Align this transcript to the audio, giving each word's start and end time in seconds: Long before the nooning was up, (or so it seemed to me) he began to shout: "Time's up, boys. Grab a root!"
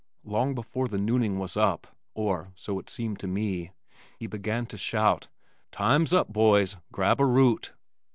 Long 0.23 0.55
before 0.55 0.87
the 0.87 0.97
nooning 0.97 1.37
was 1.37 1.55
up, 1.55 1.95
(or 2.15 2.53
so 2.55 2.79
it 2.79 2.89
seemed 2.89 3.19
to 3.19 3.27
me) 3.27 3.69
he 4.17 4.25
began 4.25 4.65
to 4.65 4.75
shout: 4.75 5.27
"Time's 5.71 6.11
up, 6.11 6.33
boys. 6.33 6.75
Grab 6.91 7.21
a 7.21 7.25
root!" 7.27 7.73